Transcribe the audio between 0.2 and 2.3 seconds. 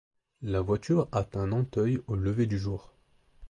La voiture atteint Nanteuil au